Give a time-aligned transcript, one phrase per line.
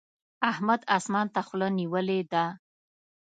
[0.51, 2.45] احمد اسمان ته خوله نيولې ده.